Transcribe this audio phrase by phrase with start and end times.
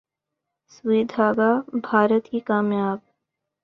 [0.73, 1.51] ’سوئی دھاگہ‘
[1.85, 2.97] بھارت کی کامیاب